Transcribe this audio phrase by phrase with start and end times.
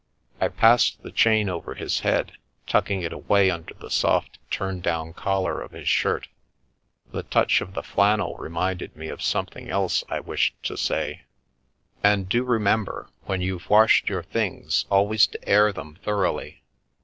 [0.39, 2.31] I passed the chain over his head,
[2.65, 6.27] tucking it away under the soft turn down collar of his shirt.
[7.11, 11.05] The touch of the flannel reminded me of something else I wished to say.
[11.07, 11.19] The Babes in St.
[11.21, 16.63] John's Wood "And do remember, when you've washed your things, always to air them thoroughly.